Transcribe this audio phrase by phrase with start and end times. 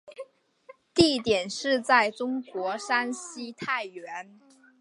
[0.95, 4.39] 地点是在中国山西太原。